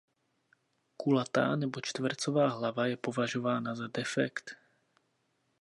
[0.97, 4.57] Kulatá nebo čtvercová hlava je považována za defekt.